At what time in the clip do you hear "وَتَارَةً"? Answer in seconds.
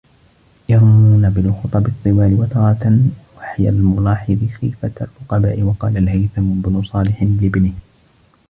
2.39-3.09